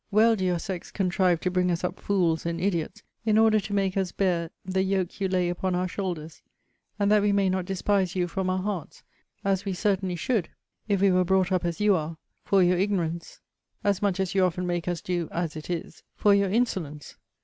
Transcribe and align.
Well 0.09 0.35
do 0.35 0.43
your 0.43 0.57
sex 0.57 0.89
contrive 0.89 1.41
to 1.41 1.51
bring 1.51 1.69
us 1.69 1.83
up 1.83 1.99
fools 1.99 2.43
and 2.43 2.59
idiots, 2.59 3.03
in 3.23 3.37
order 3.37 3.59
to 3.59 3.71
make 3.71 3.95
us 3.95 4.11
bear 4.11 4.49
the 4.65 4.81
yoke 4.81 5.21
you 5.21 5.27
lay 5.27 5.47
upon 5.47 5.75
our 5.75 5.87
shoulders; 5.87 6.41
and 6.97 7.11
that 7.11 7.21
we 7.21 7.31
may 7.31 7.49
not 7.49 7.65
despise 7.65 8.15
you 8.15 8.27
from 8.27 8.49
our 8.49 8.63
hearts, 8.63 9.03
(as 9.45 9.63
we 9.63 9.73
certainly 9.73 10.15
should, 10.15 10.49
if 10.87 11.01
we 11.01 11.11
were 11.11 11.23
brought 11.23 11.51
up 11.51 11.63
as 11.65 11.79
you 11.79 11.95
are,) 11.95 12.17
for 12.43 12.63
your 12.63 12.79
ignorance, 12.79 13.41
as 13.83 14.01
much 14.01 14.19
as 14.19 14.33
you 14.33 14.43
often 14.43 14.65
make 14.65 14.87
us 14.87 15.01
do 15.01 15.29
(as 15.31 15.55
it 15.55 15.69
is) 15.69 16.01
for 16.15 16.33
your 16.33 16.49
insolence. 16.49 17.17